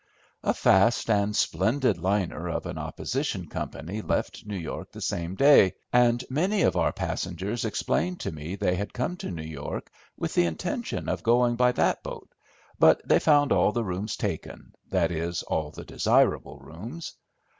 A 0.41 0.51
fast 0.55 1.11
and 1.11 1.35
splendid 1.35 1.99
liner 1.99 2.49
of 2.49 2.65
an 2.65 2.79
opposition 2.79 3.45
company 3.45 4.01
left 4.01 4.47
New 4.47 4.57
York 4.57 4.91
the 4.91 5.07
next 5.13 5.37
day, 5.37 5.75
and 5.93 6.23
many 6.27 6.63
of 6.63 6.75
our 6.75 6.91
passengers 6.91 7.65
explained 7.65 8.19
to 8.21 8.31
me 8.31 8.55
they 8.55 8.73
had 8.73 8.95
come 8.95 9.15
to 9.17 9.29
New 9.29 9.43
York 9.45 9.91
with 10.17 10.33
the 10.33 10.45
intention 10.47 11.07
of 11.07 11.21
going 11.21 11.55
by 11.55 11.71
that 11.73 12.01
boat, 12.01 12.33
but 12.79 13.07
they 13.07 13.19
found 13.19 13.51
all 13.51 13.71
the 13.71 13.83
rooms 13.83 14.17
taken, 14.17 14.73
that 14.89 15.11
is, 15.11 15.43
all 15.43 15.69
the 15.69 15.85
desirable 15.85 16.57
rooms. 16.57 17.13